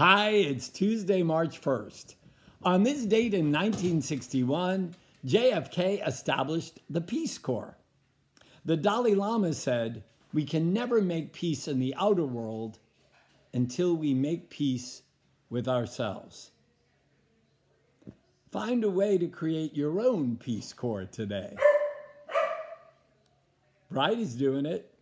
[0.00, 2.14] Hi, it's Tuesday, March 1st.
[2.62, 4.94] On this date in 1961,
[5.26, 7.76] JFK established the Peace Corps.
[8.64, 10.02] The Dalai Lama said,
[10.32, 12.78] We can never make peace in the outer world
[13.52, 15.02] until we make peace
[15.50, 16.52] with ourselves.
[18.50, 21.54] Find a way to create your own Peace Corps today.
[23.90, 24.94] Bridie's doing it.